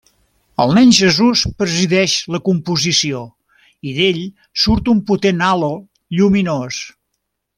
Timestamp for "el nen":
0.63-0.93